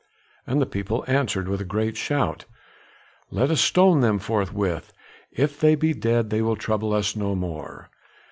[0.47, 2.45] And the people answered with a great shout,
[3.29, 4.91] "Let us stone them forthwith;
[5.31, 7.91] if they be dead they will trouble us no more!"